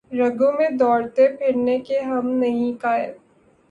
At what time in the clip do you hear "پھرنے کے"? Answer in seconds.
1.37-1.99